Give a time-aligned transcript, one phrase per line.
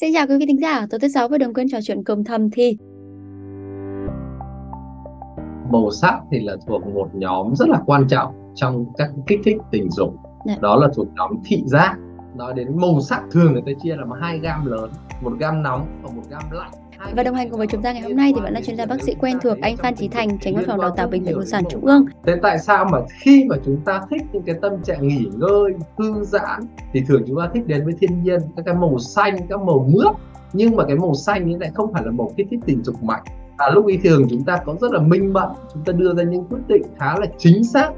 [0.00, 2.24] Xin chào quý vị thính giả, tối thứ sáu và đừng quên trò chuyện cùng
[2.24, 2.76] thầm thì.
[5.72, 9.56] Màu sắc thì là thuộc một nhóm rất là quan trọng trong các kích thích
[9.70, 10.14] tình dục.
[10.46, 10.56] Dạ.
[10.60, 11.96] đó là thuộc nhóm thị giác.
[12.34, 14.90] Nói đến màu sắc thường người ta chia làm hai gam lớn
[15.22, 16.72] một gam nóng và một gam lạnh
[17.16, 18.86] và đồng hành cùng với chúng ta ngày hôm nay thì vẫn là chuyên gia
[18.86, 21.34] bác sĩ quen thuộc anh Phan Chí Thành, tránh văn phòng đào tạo bệnh viện
[21.34, 22.04] phụ sản Trung ương.
[22.26, 25.72] Thế tại sao mà khi mà chúng ta thích những cái tâm trạng nghỉ ngơi,
[25.98, 26.60] thư giãn
[26.92, 29.88] thì thường chúng ta thích đến với thiên nhiên, các cái màu xanh, các màu
[29.92, 30.14] mướt.
[30.52, 33.02] Nhưng mà cái màu xanh ấy lại không phải là màu kích thích tình dục
[33.02, 33.22] mạnh.
[33.56, 36.22] À, lúc ấy thường chúng ta có rất là minh mẫn, chúng ta đưa ra
[36.22, 37.90] những quyết định khá là chính xác.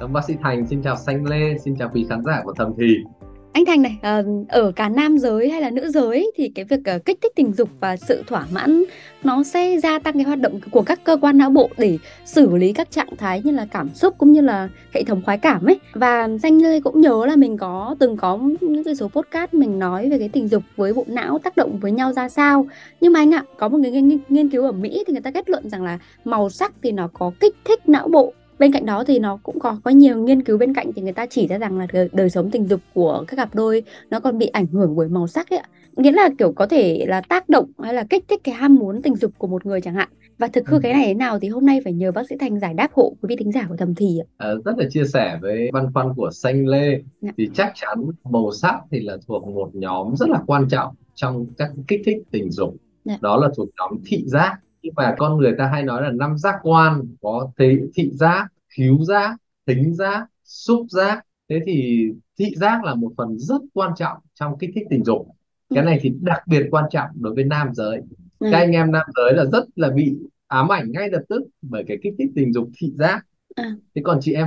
[0.00, 2.72] Ông bác sĩ Thành xin chào Xanh Lê, xin chào quý khán giả của Thầm
[2.78, 3.04] Thì.
[3.52, 6.78] Anh Thành này, ờ, ở cả nam giới hay là nữ giới thì cái việc
[6.84, 8.84] ờ, kích thích tình dục và sự thỏa mãn
[9.24, 12.56] nó sẽ gia tăng cái hoạt động của các cơ quan não bộ để xử
[12.56, 15.64] lý các trạng thái như là cảm xúc cũng như là hệ thống khoái cảm
[15.64, 15.80] ấy.
[15.92, 19.78] Và Danh Lê cũng nhớ là mình có từng có những cái số podcast mình
[19.78, 22.66] nói về cái tình dục với bộ não tác động với nhau ra sao.
[23.00, 25.30] Nhưng mà anh ạ, có một cái nghiên, nghiên cứu ở Mỹ thì người ta
[25.30, 28.86] kết luận rằng là màu sắc thì nó có kích thích não bộ bên cạnh
[28.86, 31.46] đó thì nó cũng có có nhiều nghiên cứu bên cạnh thì người ta chỉ
[31.46, 34.46] ra rằng là đời, đời sống tình dục của các cặp đôi nó còn bị
[34.46, 37.70] ảnh hưởng bởi màu sắc ấy ạ nghĩa là kiểu có thể là tác động
[37.82, 40.08] hay là kích thích cái ham muốn tình dục của một người chẳng hạn
[40.38, 40.80] và thực hư Ừ.
[40.82, 43.16] cái này thế nào thì hôm nay phải nhờ bác sĩ Thành giải đáp hộ
[43.22, 45.92] quý vị thính giả của thầm thì ạ Ờ, rất là chia sẻ với băn
[45.94, 47.30] khoăn của Xanh Lê Dạ.
[47.36, 51.46] thì chắc chắn màu sắc thì là thuộc một nhóm rất là quan trọng trong
[51.58, 53.18] các kích thích tình dục Dạ.
[53.20, 56.38] đó là thuộc nhóm thị giác nhưng mà con người ta hay nói là năm
[56.38, 61.26] giác quan có thị, thị giác khứu giác thính giác xúc giác.
[61.48, 62.06] Thế thì
[62.38, 65.26] thị giác là một phần rất quan trọng trong kích thích tình dục.
[65.74, 68.00] Cái này thì đặc biệt quan trọng đối với nam giới.
[68.38, 68.48] Ừ.
[68.52, 70.14] các anh em nam giới là rất là bị
[70.46, 73.26] ám ảnh ngay lập tức bởi cái kích thích tình dục thị giác.
[73.54, 73.76] À.
[73.94, 74.46] thế còn chị em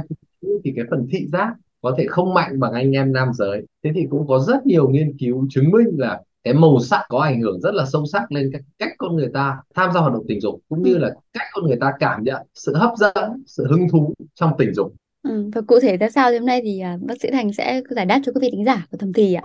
[0.63, 3.65] thì cái phần thị giác có thể không mạnh bằng anh em nam giới.
[3.83, 7.19] Thế thì cũng có rất nhiều nghiên cứu chứng minh là cái màu sắc có
[7.19, 10.13] ảnh hưởng rất là sâu sắc lên cái cách con người ta tham gia hoạt
[10.13, 10.99] động tình dục cũng như Ừ.
[10.99, 14.73] là cách con người ta cảm nhận sự hấp dẫn sự hứng thú trong tình
[14.73, 14.93] dục
[15.25, 17.81] Ừ, và cụ thể ra sao thì hôm nay thì à, bác sĩ Thành sẽ
[17.89, 19.43] giải đáp cho quý vị thính giả của thầm thì ạ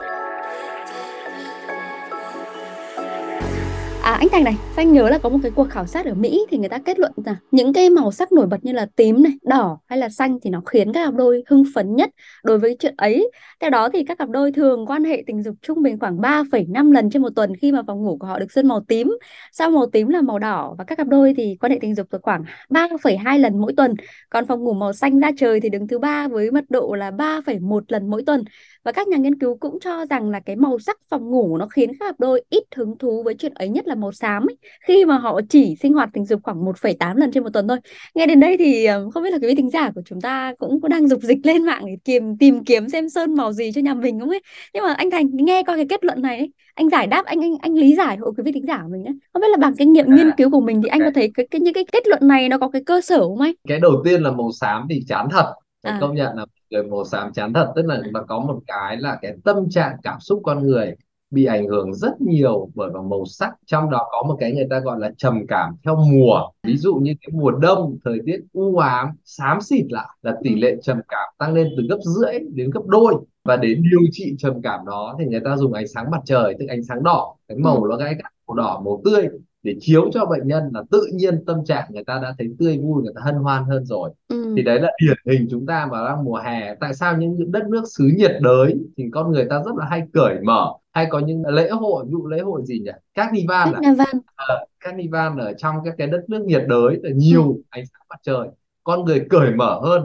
[4.10, 6.46] À anh Thành này, anh nhớ là có một cái cuộc khảo sát ở Mỹ
[6.50, 9.22] thì người ta kết luận là những cái màu sắc nổi bật như là tím
[9.22, 12.10] này, đỏ hay là xanh thì nó khiến các cặp đôi hưng phấn nhất
[12.44, 13.30] đối với chuyện ấy.
[13.60, 16.92] Theo đó thì các cặp đôi thường quan hệ tình dục trung bình khoảng 3,5
[16.92, 19.16] lần trên một tuần khi mà phòng ngủ của họ được sơn màu tím.
[19.52, 22.06] Sau màu tím là màu đỏ và các cặp đôi thì quan hệ tình dục
[22.12, 23.94] được khoảng 3,2 lần mỗi tuần.
[24.30, 27.10] Còn phòng ngủ màu xanh da trời thì đứng thứ ba với mật độ là
[27.10, 28.44] 3,1 lần mỗi tuần.
[28.84, 31.66] Và các nhà nghiên cứu cũng cho rằng là cái màu sắc phòng ngủ nó
[31.66, 34.56] khiến các cặp đôi ít hứng thú với chuyện ấy nhất là màu xám ấy,
[34.86, 37.78] khi mà họ chỉ sinh hoạt tình dục khoảng 1,8 lần trên một tuần thôi.
[38.14, 40.54] Nghe đến đây thì ờ, không biết là quý vị thính giả của chúng ta
[40.58, 43.72] cũng có đang dục dịch lên mạng để tìm tìm kiếm xem sơn màu gì
[43.74, 44.40] cho nhà mình không ấy.
[44.74, 47.40] Nhưng mà anh Thành nghe coi cái kết luận này ấy, anh giải đáp anh
[47.40, 49.14] anh anh lý giải hộ quý vị thính giả của mình ấy.
[49.32, 51.14] Không biết là bằng kinh nghiệm À, nghiên cứu của mình thì anh có ok.
[51.14, 53.52] thấy cái, cái những cái kết luận này nó có cái cơ sở không anh?
[53.68, 55.98] cái đầu tiên là màu xám thì chán thật phải À.
[56.00, 59.18] công nhận là người màu xám chán thật tức là nó có một cái là
[59.22, 60.94] cái tâm trạng cảm xúc con người
[61.30, 63.54] bị ảnh hưởng rất nhiều bởi vào màu sắc.
[63.66, 66.40] Trong đó có một cái người ta gọi là trầm cảm theo mùa.
[66.66, 70.54] Ví dụ như cái mùa đông thời tiết u ám xám xịt lại là tỷ
[70.54, 73.14] lệ trầm cảm tăng lên từ gấp rưỡi đến gấp đôi.
[73.44, 76.54] Và để điều trị trầm cảm đó thì người ta dùng ánh sáng mặt trời
[76.58, 79.28] tức ánh sáng đỏ cái màu nó gay gắt màu đỏ màu tươi
[79.62, 82.78] để chiếu cho bệnh nhân là tự nhiên tâm trạng người ta đã thấy tươi
[82.78, 84.10] vui người ta hân hoan hơn rồi.
[84.28, 84.54] Ừ.
[84.56, 86.74] thì đấy là điển hình chúng ta mà đang mùa hè.
[86.74, 89.86] Tại sao những những đất nước xứ nhiệt đới thì con người ta rất là
[89.90, 93.74] hay cởi mở hay có những lễ hội ví dụ lễ hội gì nhỉ carnival
[93.74, 94.22] à Carnival.
[94.36, 98.20] Ờ, carnival ở trong các cái đất nước nhiệt đới là nhiều ánh sáng mặt
[98.22, 98.48] trời
[98.84, 100.02] con người cởi mở hơn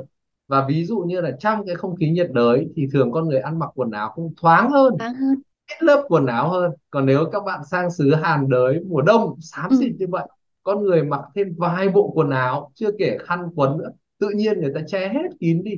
[0.47, 3.39] và ví dụ như là trong cái không khí nhiệt đới thì thường con người
[3.39, 5.41] ăn mặc quần áo cũng thoáng hơn Thoáng hơn.
[5.71, 9.35] ít lớp quần áo hơn còn nếu các bạn sang xứ Hàn đới mùa đông
[9.41, 9.75] xám Ừ.
[9.79, 10.27] xịt như vậy
[10.63, 14.59] con người mặc thêm vài bộ quần áo chưa kể khăn quấn nữa tự nhiên
[14.61, 15.71] người ta che hết kín đi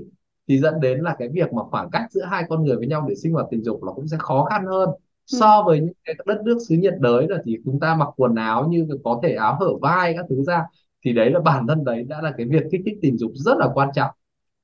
[0.48, 3.06] thì dẫn đến là cái việc mà khoảng cách giữa hai con người với nhau
[3.10, 4.94] để sinh hoạt tình dục nó cũng sẽ khó khăn hơn Ừ.
[5.28, 8.36] so với những cái đất nước xứ nhiệt đới là thì chúng ta mặc quần
[8.36, 10.64] áo như có thể áo hở vai các thứ ra
[11.06, 13.58] thì đấy là bản thân đấy đã là cái việc kích thích tình dục rất
[13.58, 14.12] là quan trọng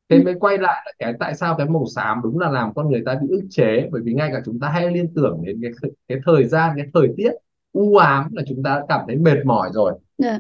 [0.10, 0.18] Ừ.
[0.18, 2.90] thế mới quay lại là cái tại sao cái màu xám đúng là làm con
[2.92, 5.62] người ta bị ức chế bởi vì ngay cả chúng ta hay liên tưởng đến
[5.64, 7.32] cái cái thời gian cái thời tiết
[7.72, 10.40] u ám là chúng ta đã cảm thấy mệt mỏi rồi Dạ.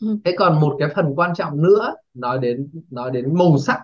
[0.00, 0.18] Ừ.
[0.24, 3.80] thế còn một cái phần quan trọng nữa nói đến nói đến màu sắc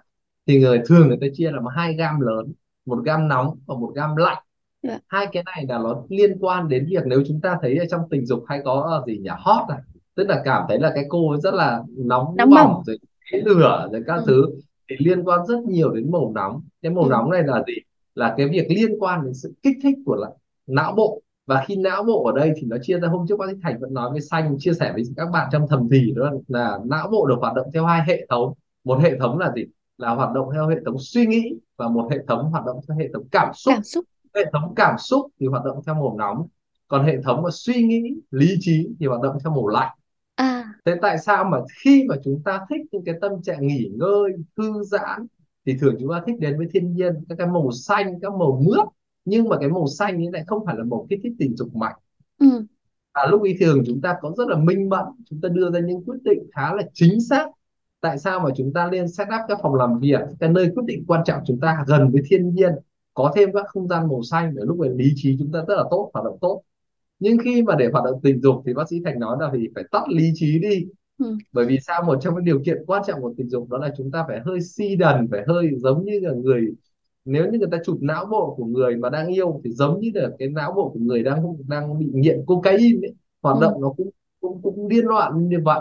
[0.46, 2.52] thì người thường người ta chia làm hai gam lớn
[2.87, 4.43] một gam nóng và một gam lạnh
[4.82, 4.99] Dạ.
[5.08, 8.00] hai cái này là nó liên quan đến việc nếu chúng ta thấy ở trong
[8.11, 9.76] tình dục hay có ờ, gì nhỉ hot à
[10.14, 12.82] tức là cảm thấy là cái cô rất là nóng Nóng bỏng bỏng.
[12.87, 12.99] rồi
[13.32, 14.23] cái lửa rồi các Ừ.
[14.26, 14.44] thứ
[14.90, 17.08] thì liên quan rất nhiều đến màu nóng cái màu Ừ.
[17.11, 17.73] nóng này là gì
[18.14, 20.26] là cái việc liên quan đến sự kích thích của
[20.67, 23.46] não bộ và khi não bộ ở đây thì nó chia ra hôm trước bác
[23.50, 26.31] sĩ Thành vẫn nói với xanh chia sẻ với các bạn trong thầm thì đó
[26.49, 28.52] là não bộ được hoạt động theo hai hệ thống
[28.84, 29.64] một hệ thống là gì
[29.99, 32.96] là hoạt động theo hệ thống suy nghĩ và một hệ thống hoạt động theo
[32.96, 34.05] hệ thống cảm xúc, cảm xúc.
[34.34, 36.49] Hệ thống cảm xúc thì hoạt động theo màu nóng
[36.88, 39.96] còn hệ thống mà suy nghĩ lý trí thì hoạt động theo màu lạnh
[40.34, 40.75] à.
[40.84, 44.32] thế tại sao mà khi mà chúng ta thích những cái tâm trạng nghỉ ngơi
[44.56, 45.26] thư giãn
[45.67, 48.62] thì thường chúng ta thích đến với thiên nhiên các cái màu xanh các màu
[48.67, 48.87] mướt
[49.25, 51.75] nhưng mà cái màu xanh ấy lại không phải là màu kích thích tình dục
[51.75, 51.96] mạnh
[52.38, 52.67] ừ.
[53.14, 55.81] và lúc ấy thường chúng ta có rất là minh mẫn chúng ta đưa ra
[55.81, 57.46] những quyết định khá là chính xác
[58.00, 60.84] tại sao mà chúng ta lên set up các phòng làm việc cái nơi quyết
[60.87, 62.73] định quan trọng chúng ta gần với thiên nhiên
[63.14, 65.74] có thêm các không gian màu xanh để lúc ấy lý trí chúng ta rất
[65.76, 66.62] là tốt hoạt động tốt
[67.18, 69.68] nhưng khi mà để hoạt động tình dục thì bác sĩ thành nói là thì
[69.74, 70.84] phải tắt lý trí đi
[71.18, 71.36] ừ.
[71.52, 73.92] bởi vì sao một trong những điều kiện quan trọng của tình dục đó là
[73.96, 76.66] chúng ta phải hơi si đần phải hơi giống như là người
[77.24, 80.10] nếu như người ta chụp não bộ của người mà đang yêu thì giống như
[80.14, 83.14] là cái não bộ của người đang đang bị nghiện cocaine ấy.
[83.42, 83.60] hoạt ừ.
[83.60, 84.10] động nó cũng
[84.40, 85.80] cũng cũng điên loạn như vậy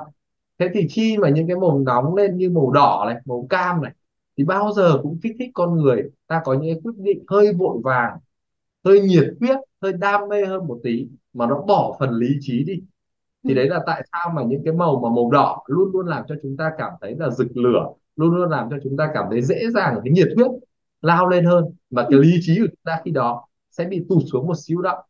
[0.59, 3.81] thế thì khi mà những cái màu nóng lên như màu đỏ này màu cam
[3.81, 3.91] này
[4.37, 6.03] thì bao giờ cũng kích thích con người.
[6.27, 8.17] Ta có những quyết định hơi vội vàng
[8.85, 12.63] hơi nhiệt huyết hơi đam mê hơn một tí mà nó bỏ phần lý trí
[12.63, 12.73] đi.
[13.43, 13.55] Thì ừ.
[13.55, 16.35] đấy là tại sao mà những cái màu mà màu đỏ luôn luôn làm cho
[16.43, 19.41] chúng ta cảm thấy là rực lửa luôn luôn làm cho chúng ta cảm thấy
[19.41, 20.51] dễ dàng cái nhiệt huyết
[21.01, 21.65] lao lên hơn.
[21.89, 24.81] Mà cái lý trí của chúng ta khi đó sẽ bị tụt xuống một xíu
[24.81, 25.03] đó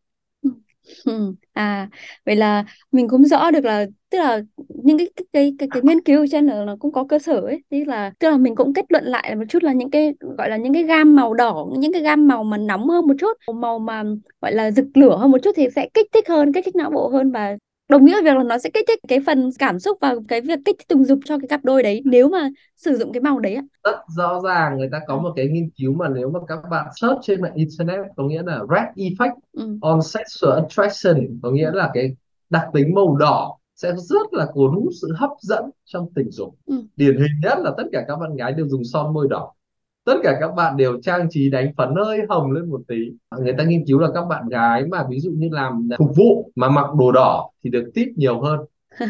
[1.06, 1.36] Ừ.
[1.54, 1.89] À,
[2.25, 4.42] vậy là mình cũng rõ được là tức là
[4.83, 7.33] những cái cái cái cái, cái nghiên cứu trên là nó cũng có cơ sở
[7.42, 10.13] ấy, tức là tức là mình cũng kết luận lại một chút là những cái
[10.38, 13.13] gọi là những cái gam màu đỏ, những cái gam màu mà nóng hơn một
[13.19, 14.04] chút, màu mà
[14.42, 16.89] gọi là rực lửa hơn một chút thì sẽ kích thích hơn, kích thích não
[16.92, 17.57] bộ hơn và
[17.92, 20.60] đồng nghĩa việc là nó sẽ kích thích cái phần cảm xúc và cái việc
[20.66, 23.40] kích thích tình dục cho cái cặp đôi đấy nếu mà sử dụng cái màu
[23.40, 26.40] đấy ạ rất rõ ràng người ta có một cái nghiên cứu mà nếu mà
[26.48, 29.78] các bạn search trên mạng internet có nghĩa là red effect ừ.
[29.82, 32.16] on sexual attraction có nghĩa là cái
[32.50, 36.56] đặc tính màu đỏ sẽ rất là cuốn hút sự hấp dẫn trong tình dục
[36.66, 36.76] ừ.
[36.96, 39.54] điển hình nhất là tất cả các bạn gái đều dùng son môi đỏ
[40.03, 42.95] tất cả các bạn đều trang trí đánh phấn hơi hồng lên một tí
[43.39, 46.51] người ta nghiên cứu là các bạn gái mà ví dụ như làm phục vụ
[46.56, 48.59] mà mặc đồ đỏ thì được tip nhiều hơn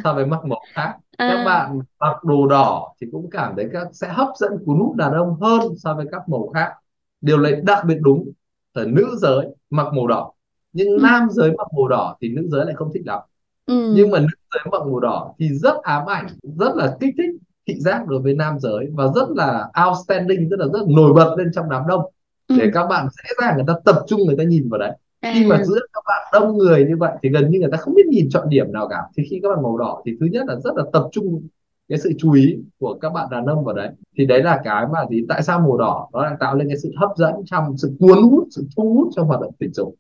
[0.03, 1.29] so với mặc màu khác à.
[1.29, 4.95] các bạn mặc đồ đỏ thì cũng cảm thấy các sẽ hấp dẫn cuốn hút
[4.95, 6.73] đàn ông hơn so với các màu khác
[7.21, 8.31] điều này đặc biệt đúng
[8.73, 10.31] ở nữ giới mặc màu đỏ
[10.73, 10.99] nhưng ừ.
[11.03, 13.19] nam giới mặc màu đỏ thì nữ giới lại không thích lắm
[13.65, 13.93] ừ.
[13.95, 16.27] nhưng mà nữ giới mặc màu đỏ thì rất ám ảnh
[16.59, 20.57] rất là kích thích thị giác đối với nam giới và rất là outstanding tức
[20.59, 22.01] là rất nổi bật lên trong đám đông.
[22.47, 22.55] Ừ.
[22.59, 24.91] để các bạn dễ dàng người ta tập trung người ta nhìn vào đấy.
[25.21, 25.31] À.
[25.33, 27.93] khi mà giữa các bạn đông người như vậy thì gần như người ta không
[27.93, 29.01] biết nhìn chọn điểm nào cả.
[29.17, 31.47] Thì khi các bạn màu đỏ thì thứ nhất là rất là tập trung
[31.89, 33.89] cái sự chú ý của các bạn đàn ông vào đấy.
[34.17, 36.77] Thì đấy là cái mà thì tại sao màu đỏ nó đang tạo lên cái
[36.77, 39.95] sự hấp dẫn trong sự cuốn hút sự thu hút trong hoạt động tình dục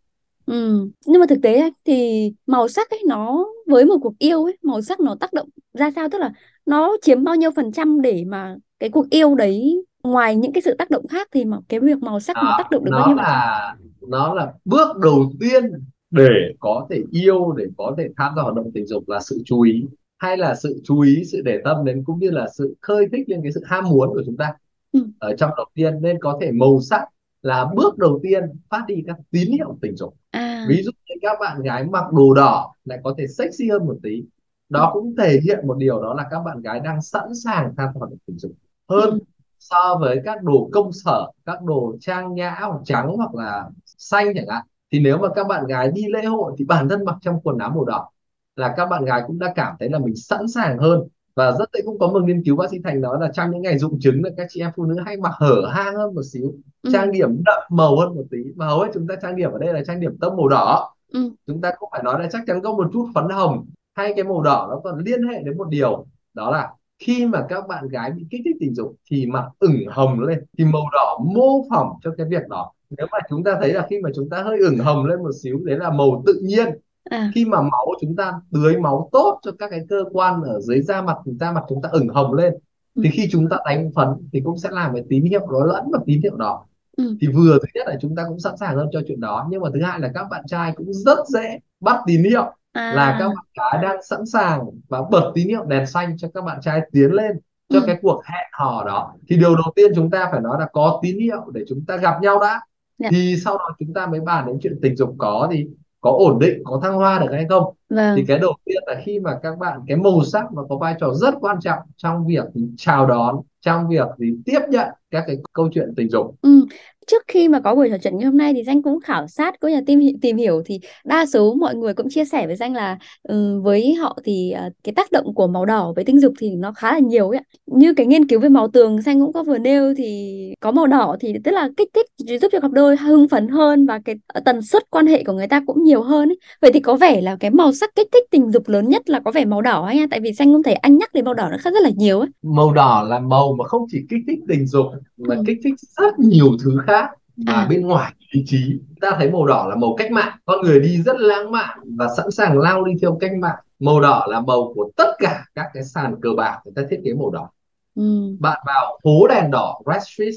[0.45, 0.87] Ừ.
[1.05, 4.57] Nhưng mà thực tế ấy, thì màu sắc ấy nó với một cuộc yêu ấy
[4.61, 6.31] màu sắc nó tác động ra sao tức là
[6.65, 10.61] nó chiếm bao nhiêu phần trăm để mà cái cuộc yêu đấy ngoài những cái
[10.61, 13.01] sự tác động khác thì mà cái việc màu sắc nó tác động được bao
[13.01, 13.75] nó nhiêu là
[14.07, 15.63] nó là bước đầu tiên
[16.11, 16.29] để
[16.59, 19.61] có thể yêu để có thể tham gia hoạt động tình dục là sự chú
[19.61, 19.85] ý
[20.17, 23.29] hay là sự chú ý sự để tâm đến cũng như là sự khơi thích
[23.29, 24.53] lên cái sự ham muốn của chúng ta
[24.91, 24.99] ừ.
[25.17, 27.01] ở trong đầu tiên nên có thể màu sắc
[27.41, 30.65] là bước đầu tiên phát đi các tín hiệu tình dục à.
[30.69, 33.97] ví dụ như các bạn gái mặc đồ đỏ lại có thể sexy hơn một
[34.03, 34.23] tí
[34.69, 37.87] đó cũng thể hiện một điều đó là các bạn gái đang sẵn sàng tham
[37.93, 38.51] gia hoạt động tình dục
[38.89, 39.19] hơn ừ.
[39.59, 44.27] so với các đồ công sở các đồ trang nhã hoặc trắng hoặc là xanh
[44.35, 47.15] chẳng hạn thì nếu mà các bạn gái đi lễ hội thì bản thân mặc
[47.21, 48.09] trong quần áo màu đỏ
[48.55, 51.69] là các bạn gái cũng đã cảm thấy là mình sẵn sàng hơn và rất
[51.73, 53.99] dễ cũng có một nghiên cứu bác sĩ thành nói là trong những ngày dụng
[53.99, 56.53] trứng là các chị em phụ nữ hay mặc hở hang hơn một xíu.
[56.81, 56.89] Ừ.
[56.93, 58.37] trang điểm đậm màu hơn một tí.
[58.55, 60.93] Và hầu hết chúng ta trang điểm ở đây là trang điểm tông màu đỏ.
[61.13, 61.31] Ừ.
[61.47, 63.65] chúng ta cũng phải nói là chắc chắn có một chút phấn hồng.
[63.93, 66.05] Hay cái màu đỏ nó còn liên hệ đến một điều.
[66.33, 66.69] Đó là
[66.99, 70.45] khi mà các bạn gái bị kích thích tình dục thì mặt ửng hồng lên
[70.57, 72.71] thì màu đỏ mô phỏng cho cái việc đó.
[72.97, 75.31] Nếu mà chúng ta thấy là khi mà chúng ta hơi ửng hồng lên một
[75.43, 76.67] xíu đấy là màu tự nhiên
[77.09, 77.31] à.
[77.35, 80.81] khi mà máu chúng ta tưới máu tốt cho các cái cơ quan ở dưới
[80.81, 82.53] da mặt thì da mặt chúng ta ửng hồng lên
[82.95, 83.01] ừ.
[83.03, 85.91] thì khi chúng ta đánh phấn thì cũng sẽ làm cái tín hiệu đó lẫn
[85.91, 86.65] vào tín hiệu đó
[86.97, 87.17] ừ.
[87.21, 89.61] thì vừa thứ nhất là chúng ta cũng sẵn sàng hơn cho chuyện đó nhưng
[89.61, 92.93] mà thứ hai là các bạn trai cũng rất dễ bắt tín hiệu à.
[92.95, 96.43] là các bạn gái đang sẵn sàng và bật tín hiệu đèn xanh cho các
[96.43, 97.39] bạn trai tiến lên
[97.69, 97.83] cho ừ.
[97.87, 100.99] cái cuộc hẹn hò đó thì điều đầu tiên chúng ta phải nói là có
[101.03, 102.61] tín hiệu để chúng ta gặp nhau đã yeah.
[102.97, 103.09] Dạ.
[103.11, 105.67] thì sau đó chúng ta mới bàn đến chuyện tình dục có thì
[106.01, 108.13] có ổn định có thăng hoa được hay không vâng.
[108.17, 110.95] thì cái đầu tiên là khi mà các bạn cái màu sắc nó có vai
[110.99, 112.45] trò rất quan trọng trong việc
[112.77, 116.65] chào đón trong việc gì tiếp nhận các cái câu chuyện tình dục ừ.
[117.07, 119.59] trước khi mà có buổi trò chuyện như hôm nay thì danh cũng khảo sát
[119.59, 122.75] cũng như tìm tìm hiểu thì đa số mọi người cũng chia sẻ với danh
[122.75, 122.97] là
[123.29, 126.49] um, với họ thì uh, cái tác động của màu đỏ với tình dục thì
[126.49, 129.43] nó khá là nhiều ấy như cái nghiên cứu về màu tường danh cũng có
[129.43, 132.97] vừa nêu thì có màu đỏ thì tức là kích thích giúp cho cặp đôi
[132.97, 134.15] hưng phấn hơn và cái
[134.45, 136.39] tần suất quan hệ của người ta cũng nhiều hơn ấy.
[136.61, 139.19] vậy thì có vẻ là cái màu sắc kích thích tình dục lớn nhất là
[139.19, 141.47] có vẻ màu đỏ nha tại vì danh cũng thấy anh nhắc đến màu đỏ
[141.51, 144.39] nó khá rất là nhiều ấy màu đỏ là màu mà không chỉ kích thích
[144.47, 144.85] tình dục
[145.17, 147.09] mà kích thích rất nhiều thứ khác.
[147.37, 147.67] Mà à.
[147.69, 150.37] bên ngoài ý chí ta thấy màu đỏ là màu cách mạng.
[150.45, 153.59] Con người đi rất lãng mạn và sẵn sàng lao đi theo cách mạng.
[153.79, 156.99] Màu đỏ là màu của tất cả các cái sàn cờ bạc người ta thiết
[157.05, 157.49] kế màu đỏ.
[157.95, 158.35] Ừ.
[158.39, 160.33] bạn vào phố đèn đỏ Red Street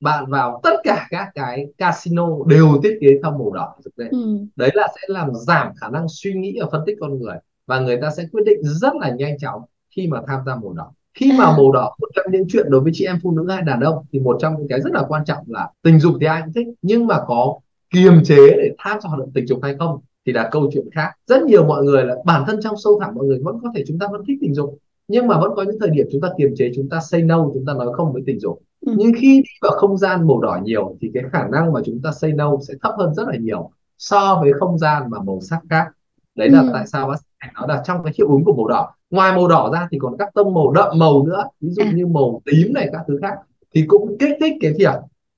[0.00, 3.74] bạn vào tất cả các cái casino đều thiết kế theo màu đỏ.
[3.96, 4.38] Ừ.
[4.56, 7.36] đấy là sẽ làm giảm khả năng suy nghĩ và phân tích con người.
[7.66, 10.72] Và người ta sẽ quyết định rất là nhanh chóng khi mà tham gia màu
[10.72, 13.46] đỏ khi mà màu đỏ một trong những chuyện đối với chị em phụ nữ
[13.48, 16.14] hay đàn ông thì một trong những cái rất là quan trọng là tình dục
[16.20, 17.58] thì ai cũng thích nhưng mà có
[17.90, 20.84] kiềm chế để tham gia hoạt động tình dục hay không thì là câu chuyện
[20.92, 23.72] khác rất nhiều mọi người là bản thân trong sâu thẳm mọi người vẫn có
[23.76, 26.20] thể chúng ta vẫn thích tình dục nhưng mà vẫn có những thời điểm chúng
[26.20, 28.92] ta kiềm chế chúng ta say no chúng ta nói không với tình dục ừ.
[28.96, 32.00] nhưng khi đi vào không gian màu đỏ nhiều thì cái khả năng mà chúng
[32.02, 35.40] ta say no sẽ thấp hơn rất là nhiều so với không gian mà màu
[35.40, 35.86] sắc khác
[36.34, 36.70] đấy là ừ.
[36.72, 39.48] tại sao bác sĩ nói là trong cái hiệu ứng của màu đỏ ngoài màu
[39.48, 41.92] đỏ ra thì còn các tông màu đậm màu nữa ví dụ à.
[41.94, 43.34] như màu tím này các thứ khác
[43.74, 44.94] thì cũng kích thích cái việc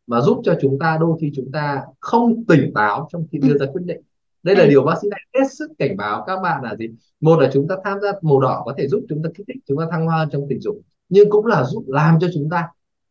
[0.06, 3.52] mà giúp cho chúng ta đôi khi chúng ta không tỉnh táo trong khi đưa
[3.52, 3.58] ừ.
[3.58, 4.00] ra quyết định
[4.42, 4.68] đây là ừ.
[4.68, 6.88] điều bác sĩ này hết sức cảnh báo các bạn là gì
[7.20, 9.56] một là chúng ta tham gia màu đỏ có thể giúp chúng ta kích thích
[9.68, 10.76] chúng ta thăng hoa trong tình dục
[11.08, 12.68] nhưng cũng là giúp làm cho chúng ta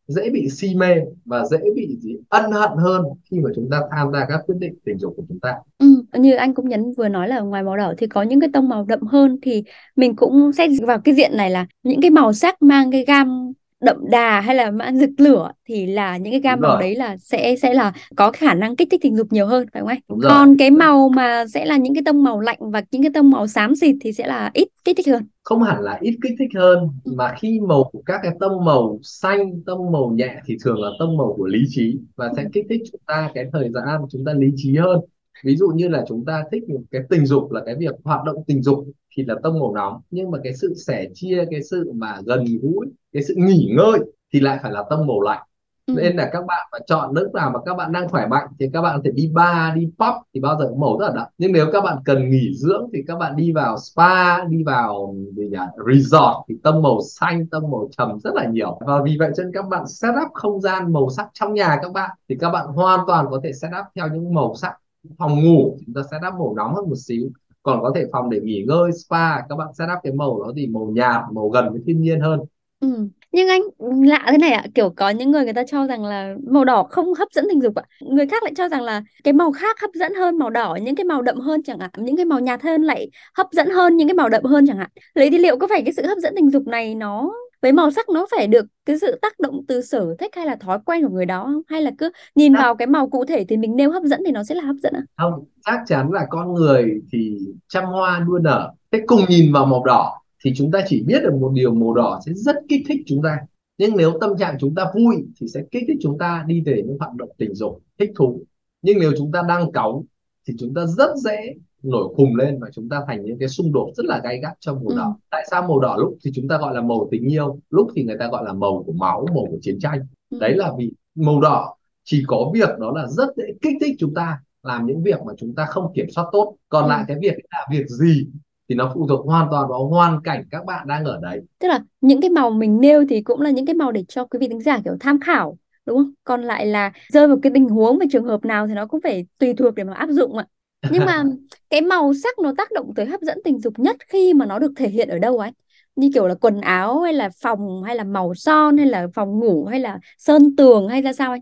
[0.08, 3.80] dễ bị si mê và dễ bị gì ân hận hơn khi mà chúng ta
[3.96, 5.54] tham gia các quyết định tình dục của chúng ta.
[5.78, 5.86] Ừ,
[6.18, 8.68] như anh cũng nhấn vừa nói là ngoài màu đỏ thì có những cái tông
[8.68, 9.64] màu đậm hơn thì
[9.96, 13.52] mình cũng xét vào cái diện này là những cái màu sắc mang cái gam
[13.80, 17.16] đậm đà hay là mãn rực lửa thì là những cái gam màu đấy là
[17.16, 19.98] sẽ sẽ là có khả năng kích thích tình dục nhiều hơn phải không anh?
[20.08, 23.10] Đúng Còn cái màu mà sẽ là những cái tông màu lạnh và những cái
[23.14, 25.26] tông màu xám xịt thì sẽ là ít kích thích hơn.
[25.42, 27.12] Không hẳn là ít kích thích hơn ừ.
[27.16, 30.88] mà khi màu của các cái tông màu xanh, tông màu nhẹ thì thường là
[30.98, 32.48] tông màu của lý trí và sẽ ừ.
[32.52, 35.00] kích thích chúng ta cái thời gian chúng ta lý trí hơn.
[35.44, 38.36] Ví dụ như là chúng ta thích cái tình dục là cái việc hoạt động
[38.46, 38.84] tình dục
[39.16, 40.00] thì là tông màu nóng.
[40.10, 43.98] Nhưng mà cái sự sẻ chia cái sự mà gần gũi cái sự nghỉ ngơi
[44.32, 45.42] thì lại phải là tông màu lạnh.
[45.88, 45.94] Ừ.
[45.96, 48.66] nên là các bạn mà chọn nước nào mà các bạn đang khỏe mạnh thì
[48.72, 51.26] các bạn có thể đi bar đi pub thì bao giờ màu rất là đậm.
[51.38, 55.14] Nhưng nếu các bạn cần nghỉ dưỡng thì các bạn đi vào spa đi vào
[55.36, 55.58] gì nhỉ
[55.92, 58.78] resort thì tông màu xanh tông màu trầm rất là nhiều.
[58.86, 61.92] Và vì vậy cho nên các bạn setup không gian màu sắc trong nhà các
[61.92, 64.74] bạn thì các bạn hoàn toàn có thể setup theo những màu sắc
[65.18, 67.30] phòng ngủ chúng ta setup màu nóng hơn một xíu
[67.62, 70.66] còn có thể phòng để nghỉ ngơi spa các bạn setup cái màu đó thì
[70.66, 72.40] màu nhạt màu gần với thiên nhiên hơn
[72.80, 73.08] Ừ.
[73.32, 73.60] Nhưng anh
[74.06, 76.82] lạ thế này ạ, kiểu có những người người ta cho rằng là màu đỏ
[76.90, 77.82] không hấp dẫn tình dục ạ.
[78.00, 80.96] Người khác lại cho rằng là cái màu khác hấp dẫn hơn màu đỏ, những
[80.96, 83.96] cái màu đậm hơn chẳng hạn, những cái màu nhạt hơn lại hấp dẫn hơn
[83.96, 84.90] những cái màu đậm hơn chẳng hạn.
[85.14, 87.90] Lấy thì liệu có phải cái sự hấp dẫn tình dục này nó với màu
[87.90, 91.02] sắc nó phải được cái sự tác động từ sở thích hay là thói quen
[91.02, 91.62] của người đó không?
[91.66, 94.32] Hay là cứ nhìn vào cái màu cụ thể thì mình nêu hấp dẫn thì
[94.32, 95.02] nó sẽ là hấp dẫn ạ?
[95.16, 97.38] Không, chắc chắn là con người thì
[97.68, 98.72] trăm hoa đua nở.
[98.92, 101.94] Thế cùng nhìn vào màu đỏ thì chúng ta chỉ biết được một điều màu
[101.94, 103.38] đỏ sẽ rất kích thích chúng ta
[103.78, 106.82] nhưng nếu tâm trạng chúng ta vui thì sẽ kích thích chúng ta đi về
[106.86, 108.42] những hoạt động tình dục thích thú
[108.82, 110.04] nhưng nếu chúng ta đang cáu
[110.46, 113.72] thì chúng ta rất dễ nổi khùng lên và chúng ta thành những cái xung
[113.72, 114.96] đột rất là gay gắt trong màu ừ.
[114.96, 117.88] đỏ tại sao màu đỏ lúc thì chúng ta gọi là màu tình yêu lúc
[117.96, 120.38] thì người ta gọi là màu của máu màu của chiến tranh ừ.
[120.40, 124.14] đấy là vì màu đỏ chỉ có việc đó là rất dễ kích thích chúng
[124.14, 126.88] ta làm những việc mà chúng ta không kiểm soát tốt còn ừ.
[126.88, 128.26] lại cái việc là việc gì
[128.68, 131.68] thì nó phụ thuộc hoàn toàn vào hoàn cảnh các bạn đang ở đấy tức
[131.68, 134.38] là những cái màu mình nêu thì cũng là những cái màu để cho quý
[134.38, 137.68] vị thính giả kiểu tham khảo đúng không còn lại là rơi vào cái tình
[137.68, 140.36] huống và trường hợp nào thì nó cũng phải tùy thuộc để mà áp dụng
[140.36, 140.46] ạ
[140.88, 141.24] nhưng mà
[141.70, 144.58] cái màu sắc nó tác động tới hấp dẫn tình dục nhất khi mà nó
[144.58, 145.50] được thể hiện ở đâu ấy
[145.96, 149.38] như kiểu là quần áo hay là phòng hay là màu son hay là phòng
[149.38, 151.40] ngủ hay là sơn tường hay ra sao anh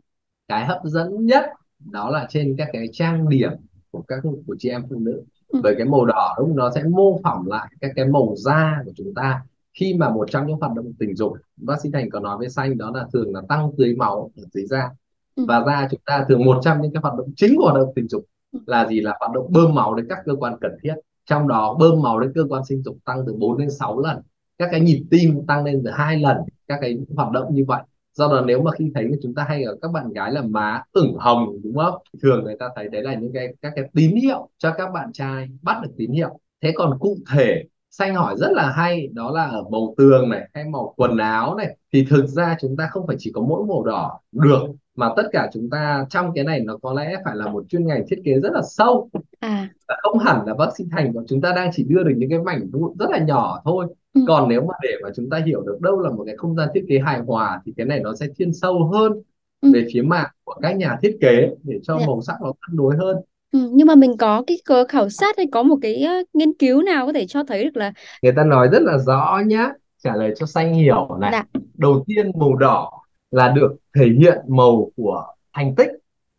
[0.48, 1.44] cái hấp dẫn nhất
[1.92, 3.50] đó là trên các cái trang điểm
[3.90, 5.62] của các của chị em phụ nữ Ừ.
[5.62, 6.56] bởi cái màu đỏ đúng không?
[6.56, 9.42] nó sẽ mô phỏng lại các cái màu da của chúng ta
[9.74, 12.48] khi mà một trong những hoạt động tình dục bác sĩ thành có nói với
[12.48, 14.90] xanh đó là thường là tăng tưới máu ở dưới da
[15.36, 15.46] ừ.
[15.46, 17.92] và da chúng ta thường một trong những cái hoạt động chính của hoạt động
[17.96, 19.00] tình dục là gì?
[19.00, 20.94] Là hoạt động bơm máu đến các cơ quan cần thiết.
[21.26, 24.18] Trong đó, bơm máu đến cơ quan sinh dục tăng từ 4 đến 6 lần.
[24.58, 26.36] Các cái nhịp tim tăng lên từ hai lần.
[26.68, 27.82] Các cái hoạt động như vậy.
[28.12, 30.82] Do đó nếu mà khi thấy chúng ta hay ở các bạn gái là má
[30.92, 31.94] ửng hồng, đúng không?
[32.22, 35.12] Thường người ta thấy đấy là những cái, các cái tín hiệu cho các bạn
[35.12, 36.38] trai bắt được tín hiệu.
[36.62, 37.64] Thế còn cụ thể
[37.98, 41.54] xanh hỏi rất là hay đó là ở màu tường này hay màu quần áo
[41.54, 44.60] này thì thực ra chúng ta không phải chỉ có mỗi màu đỏ được
[44.96, 47.86] mà tất cả chúng ta trong cái này nó có lẽ phải là một chuyên
[47.86, 49.10] ngành thiết kế rất là sâu
[49.40, 49.68] à
[50.02, 52.38] không hẳn là bác sĩ thành của chúng ta đang chỉ đưa được những cái
[52.38, 54.20] mảnh vụn rất là nhỏ thôi ừ.
[54.28, 56.68] còn nếu mà để mà chúng ta hiểu được đâu là một cái không gian
[56.74, 59.12] thiết kế hài hòa thì cái này nó sẽ thiên sâu hơn
[59.60, 59.70] ừ.
[59.74, 62.06] về phía mạng của các nhà thiết kế để cho Dạ.
[62.06, 63.16] màu sắc nó cân đối hơn
[63.56, 66.82] Ừ, nhưng mà mình có cái cơ khảo sát hay có một cái nghiên cứu
[66.82, 69.72] nào có thể cho thấy được là người ta nói rất là rõ nhá.
[70.02, 71.30] Trả lời cho xanh hiểu này.
[71.32, 71.60] Dạ.
[71.74, 72.90] Đầu tiên màu đỏ
[73.30, 75.88] là được thể hiện màu của thành tích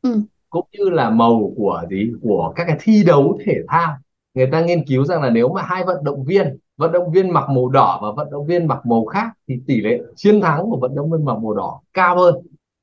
[0.02, 0.22] ừ.
[0.50, 2.12] cũng như là màu của gì?
[2.22, 3.98] Của các cái thi đấu thể thao.
[4.34, 7.30] Người ta nghiên cứu rằng là nếu mà hai vận động viên vận động viên
[7.30, 10.64] mặc màu đỏ và vận động viên mặc màu khác thì tỷ lệ chiến thắng
[10.70, 12.36] của vận động viên mặc màu đỏ cao hơn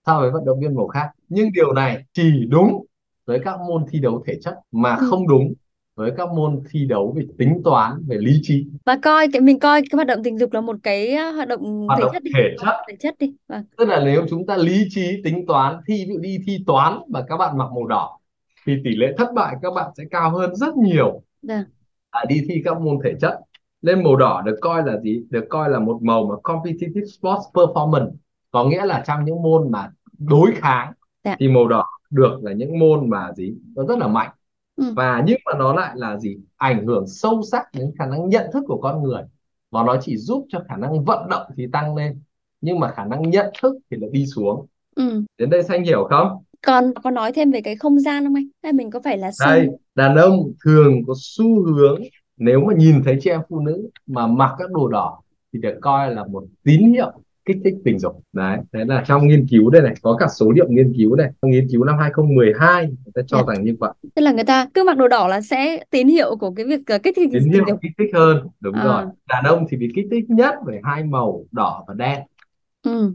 [0.06, 1.10] so với vận động viên màu khác.
[1.28, 2.84] Nhưng điều này chỉ đúng
[3.26, 5.06] với các môn thi đấu thể chất mà Ừ.
[5.10, 5.52] không đúng
[5.96, 8.66] với các môn thi đấu về tính toán về lý trí.
[8.86, 11.48] Và coi cái mình coi cái hoạt động tình dục là một cái ờ, hoạt
[11.48, 12.30] động hoạt thể động chất đi.
[12.34, 12.74] thể chất.
[12.88, 13.32] Thể chất đi.
[13.48, 13.64] Vâng.
[13.76, 16.98] Tức là nếu chúng ta lý trí tính toán thi ví dụ đi thi toán
[17.08, 18.18] mà các bạn mặc màu đỏ
[18.66, 21.22] thì tỷ lệ thất bại các bạn sẽ cao hơn rất nhiều.
[21.42, 21.64] Dạ
[22.12, 23.38] là đi thi các môn thể chất
[23.82, 25.22] nên màu đỏ được coi là gì?
[25.30, 28.10] Được coi là một màu mà competitive sports performance.
[28.50, 30.92] Có nghĩa là trong những môn mà đối kháng
[31.24, 31.36] Dạ.
[31.38, 34.30] thì màu đỏ được là những môn mà gì nó rất là mạnh.
[34.76, 34.92] Ừ.
[34.96, 38.50] và nhưng mà nó lại là gì ảnh hưởng sâu sắc đến khả năng nhận
[38.52, 39.22] thức của con người.
[39.70, 42.20] Và nó chỉ giúp cho khả năng vận động thì tăng lên
[42.60, 44.66] nhưng mà khả năng nhận thức thì lại đi xuống.
[44.96, 45.22] Ừ.
[45.38, 46.28] đến đây xanh hiểu không?
[46.66, 48.48] Còn có nói thêm về cái không gian không anh?
[48.62, 52.02] Hay mình có phải là đây xanh đàn ông thường có xu hướng
[52.36, 55.78] nếu mà nhìn thấy chị em phụ nữ mà mặc các đồ đỏ thì được
[55.80, 57.12] coi là một tín hiệu
[57.44, 60.50] kích thích tình dục đấy thế là trong nghiên cứu đây này có cả số
[60.50, 63.54] liệu nghiên cứu đây nghiên cứu năm 2012 người ta cho Dạ.
[63.54, 66.36] rằng như vậy tức là người ta cứ mặc đồ đỏ là sẽ tín hiệu
[66.36, 68.84] của cái việc ờ, kích thích tín hiệu kích thích hơn đúng À.
[68.84, 72.20] rồi đàn ông thì bị kích thích nhất về hai màu đỏ và đen
[72.82, 73.14] ừ.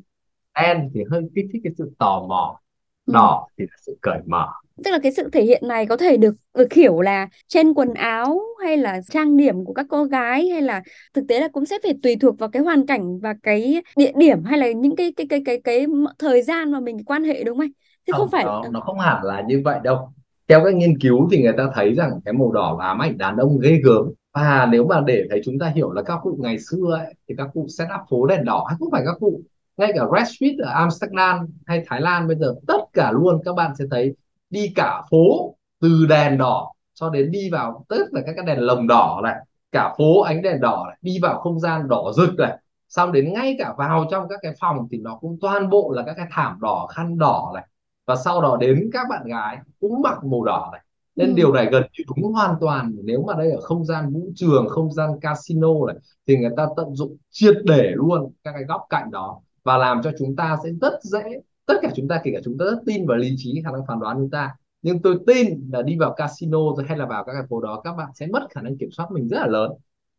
[0.56, 2.60] đen thì hơi kích thích cái sự tò mò
[3.06, 3.12] Ừ.
[3.14, 4.48] đỏ thì là sự cởi mở
[4.84, 7.94] tức là cái sự thể hiện này có thể được được hiểu là trên quần
[7.94, 10.82] áo hay là trang điểm của các cô gái hay là
[11.14, 14.12] thực tế là cũng sẽ phải tùy thuộc vào cái hoàn cảnh và cái địa
[14.16, 17.24] điểm hay là những cái cái cái cái cái, m- thời gian mà mình quan
[17.24, 17.72] hệ đúng không anh?
[18.06, 20.14] Chứ không phải nó, nó không hẳn là như vậy đâu
[20.48, 23.38] theo các nghiên cứu thì người ta thấy rằng cái màu đỏ ám ảnh đàn
[23.38, 26.58] ông ghê gớm và nếu mà để thấy chúng ta hiểu là các cụ ngày
[26.60, 29.42] xưa ấy, thì các cụ set up phố đèn đỏ hay không phải các cụ
[29.78, 33.56] ngay cả Red Street ở Amsterdam hay Thái Lan bây giờ tất cả luôn các
[33.56, 34.16] bạn sẽ thấy
[34.50, 38.60] đi cả phố từ đèn đỏ cho đến đi vào tất là các cái đèn
[38.60, 39.36] lồng đỏ này
[39.72, 42.58] cả phố ánh đèn đỏ này đi vào không gian đỏ rực này.
[42.90, 46.04] Xong đến ngay cả vào trong các cái phòng thì nó cũng toàn bộ là
[46.06, 47.68] các cái thảm đỏ khăn đỏ này.
[48.06, 50.82] Và sau đó đến các bạn gái cũng mặc màu đỏ này.
[51.16, 51.34] Nên Ừ.
[51.36, 52.96] điều này gần như đúng hoàn toàn.
[53.04, 55.96] Nếu mà đây ở không gian vũ trường không gian casino này
[56.28, 60.02] thì người ta tận dụng triệt để luôn các cái góc cạnh đó và làm
[60.04, 61.24] cho chúng ta sẽ rất dễ
[61.70, 63.82] tất cả chúng ta kể cả chúng ta rất tin vào lý trí khả năng
[63.88, 67.24] phán đoán chúng ta nhưng tôi tin là đi vào casino rồi hay là vào
[67.26, 69.48] các cái phố đó các bạn sẽ mất khả năng kiểm soát mình rất là
[69.48, 69.72] lớn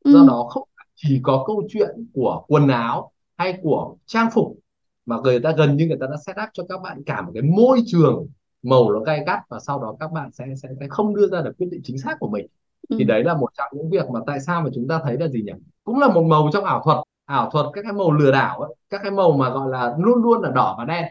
[0.08, 0.26] do Ừ.
[0.28, 4.58] đó không chỉ có câu chuyện của quần áo hay của trang phục
[5.06, 7.30] mà người ta gần như người ta đã set up cho các bạn cả một
[7.34, 8.26] cái môi trường
[8.62, 11.40] màu nó gay gắt và sau đó các bạn sẽ sẽ, sẽ không đưa ra
[11.42, 12.46] được quyết định chính xác của mình
[12.88, 12.96] Ừ.
[12.98, 15.28] thì đấy là một trong những việc mà tại sao mà chúng ta thấy là
[15.28, 15.52] gì nhỉ
[15.84, 18.74] cũng là một màu trong ảo thuật ảo thuật các cái màu lừa đảo ấy,
[18.90, 21.04] các cái màu mà gọi là luôn luôn là đỏ và đen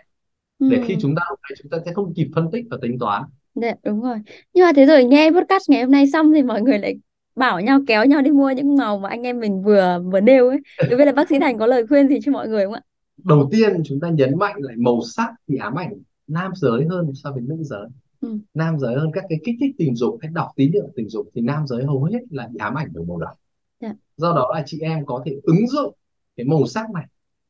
[0.60, 0.84] để Ừ.
[0.88, 3.24] khi chúng ta lúc đấy chúng ta sẽ không kịp phân tích và tính toán
[3.56, 4.17] Dạ, đúng rồi.
[4.54, 6.95] Nhưng mà thế rồi nghe podcast ngày hôm nay xong thì mọi người lại
[7.36, 10.50] bảo nhau kéo nhau đi mua những màu mà anh em mình vừa vừa nêu
[10.50, 10.58] ấy.
[10.89, 12.82] Đối với là bác sĩ Thành có lời khuyên gì cho mọi người không ạ?
[13.24, 15.93] đầu tiên chúng ta nhấn mạnh lại màu sắc thì ám ảnh
[16.28, 17.88] nam giới hơn so với nữ giới
[18.22, 18.38] Ừ.
[18.54, 21.30] nam giới hơn các cái kích thích tình dục hay đọc tín hiệu tình dục
[21.36, 23.36] thì nam giới hầu hết là bị ám ảnh bởi màu đỏ
[23.82, 23.93] Dạ.
[24.17, 25.93] do đó là chị em có thể ứng dụng
[26.38, 27.06] cái màu sắc này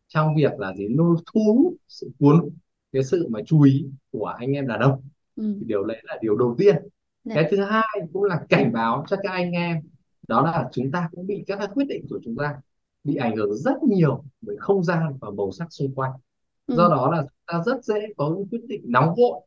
[0.08, 2.50] trong việc là gì lôi thu hút sự cuốn
[2.92, 5.02] cái sự mà chú ý của anh em đàn ông
[5.36, 5.56] Ừ.
[5.60, 6.76] thì điều đấy là điều đầu tiên
[7.24, 7.36] Dạ.
[7.36, 9.78] cái thứ hai cũng là cảnh báo cho các anh em
[10.28, 12.56] đó là chúng ta cũng bị các quyết định của chúng ta
[13.04, 16.12] bị ảnh hưởng rất nhiều bởi không gian và màu sắc xung quanh
[16.68, 16.76] Ừ.
[16.78, 19.40] do đó là chúng ta rất dễ có những quyết định nóng vội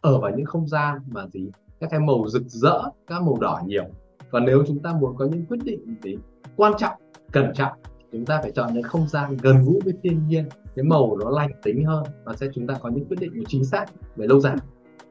[0.00, 3.62] ở vào những không gian mà gì các cái màu rực rỡ các màu đỏ
[3.66, 3.84] nhiều
[4.30, 6.16] và nếu chúng ta muốn có những quyết định gì
[6.56, 6.94] quan trọng
[7.32, 7.72] cẩn trọng
[8.12, 10.44] chúng ta phải chọn những không gian gần gũi với thiên nhiên
[10.76, 13.64] cái màu nó lành tính hơn và sẽ chúng ta có những quyết định chính
[13.64, 13.84] xác
[14.16, 14.56] về lâu dài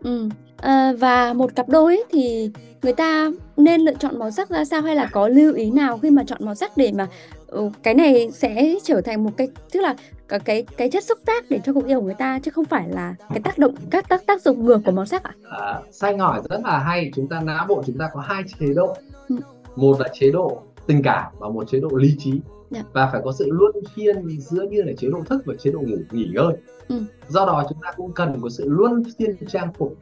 [0.04, 0.30] Ừ.
[0.58, 2.52] À, và một cặp đôi ấy thì
[2.84, 5.98] người ta nên lựa chọn màu sắc ra sao hay là có lưu ý nào
[5.98, 7.08] khi mà chọn màu sắc để mà
[7.48, 9.96] ừ, cái này sẽ trở thành một cái tức là
[10.28, 12.66] cái cái cái chất xúc tác để cho cuộc yêu của người ta chứ không
[12.66, 15.34] phải là cái tác động các tác tác dụng ngược của màu sắc ạ?
[15.50, 18.66] à, xanh hỏi rất là hay chúng ta não bộ chúng ta có hai chế
[18.76, 18.96] độ
[19.30, 19.36] Ừ.
[19.76, 22.42] một là chế độ tình cảm và một chế độ lý trí
[22.76, 22.84] Dạ.
[22.94, 25.80] và phải có sự luân phiên giữa như là chế độ thức và chế độ
[25.80, 26.54] ngủ nghỉ ngơi
[26.88, 26.96] Ừ.
[27.28, 29.94] do đó chúng ta cũng cần có sự luân phiên trang phục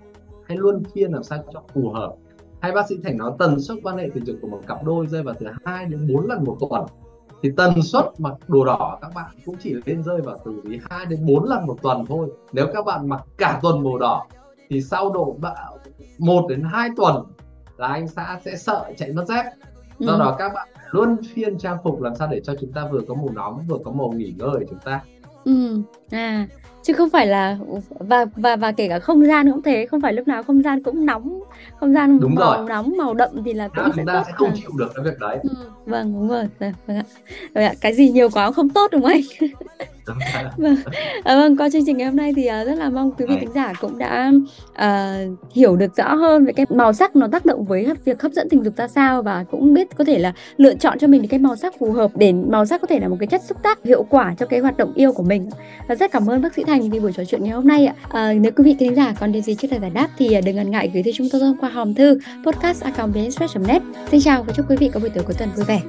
[0.47, 2.13] hay luân phiên làm sao cho phù hợp
[2.61, 5.07] hay bác sĩ thành nói tần suất quan hệ tình dục của một cặp đôi
[5.07, 6.85] rơi vào từ 2 đến 4 lần một tuần
[7.43, 11.05] thì tần suất mặc đồ đỏ các bạn cũng chỉ lên rơi vào từ 2
[11.05, 14.25] đến 4 lần một tuần thôi nếu các bạn mặc cả tuần màu đỏ
[14.69, 15.37] thì sau độ
[16.19, 17.23] 1 đến 2 tuần
[17.77, 19.45] là anh xã sẽ sợ chạy mất dép
[19.99, 20.19] do Ừ.
[20.19, 23.13] đó các bạn luôn phiên trang phục làm sao để cho chúng ta vừa có
[23.13, 25.01] màu nóng, vừa có màu nghỉ ngơi của chúng ta.
[25.45, 25.81] Ừ.
[26.11, 26.47] À,
[26.83, 27.57] chứ không phải là
[27.99, 30.83] và và và kể cả không gian cũng thế, không phải lúc nào không gian
[30.83, 31.39] cũng nóng,
[31.79, 32.65] không gian Đúng màu rồi.
[32.69, 34.23] nóng, màu đậm thì là cũng sẽ chúng ta tốt.
[34.27, 34.53] sẽ không À.
[34.61, 35.49] chịu được cái việc đấy Ừ,
[35.85, 37.03] vâng đúng rồi, Dạ, vâng ạ.
[37.55, 39.21] Rồi ạ, cái gì nhiều quá cũng không tốt đúng không anh?
[40.07, 40.43] Đúng rồi.
[40.57, 40.75] Vâng,
[41.23, 43.35] à, vâng qua chương trình ngày hôm nay thì à, rất là mong quý vị
[43.35, 43.39] Vâng.
[43.39, 44.31] thính giả cũng đã
[44.73, 48.31] à, hiểu được rõ hơn về cái màu sắc nó tác động với việc hấp
[48.31, 51.27] dẫn tình dục ra sao và cũng biết có thể là lựa chọn cho mình
[51.27, 53.63] cái màu sắc phù hợp để màu sắc có thể là một cái chất xúc
[53.63, 55.32] tác hiệu quả cho cái hoạt động yêu của mình.
[55.87, 57.93] Và rất cảm ơn bác sĩ Thành vì buổi trò chuyện ngày hôm nay ạ.
[58.09, 60.41] À, nếu quý vị khán giả còn điều gì chưa thể giải đáp thì à,
[60.41, 62.83] đừng ngần ngại gửi tới chúng tôi qua hòm thư podcast
[63.67, 65.81] net Xin chào và chúc quý vị có buổi tối cuối tuần vui vẻ.